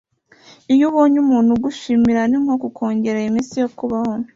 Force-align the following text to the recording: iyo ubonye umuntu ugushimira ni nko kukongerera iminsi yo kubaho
iyo 0.73 0.83
ubonye 0.91 1.17
umuntu 1.25 1.49
ugushimira 1.53 2.21
ni 2.29 2.37
nko 2.43 2.55
kukongerera 2.63 3.27
iminsi 3.31 3.55
yo 3.61 3.69
kubaho 3.77 4.13